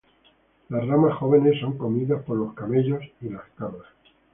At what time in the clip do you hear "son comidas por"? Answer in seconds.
1.59-2.35